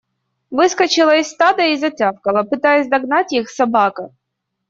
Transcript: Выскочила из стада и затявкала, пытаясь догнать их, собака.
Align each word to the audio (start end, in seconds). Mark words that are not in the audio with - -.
Выскочила 0.49 1.19
из 1.19 1.29
стада 1.29 1.61
и 1.67 1.77
затявкала, 1.77 2.41
пытаясь 2.41 2.87
догнать 2.87 3.33
их, 3.33 3.51
собака. 3.51 4.09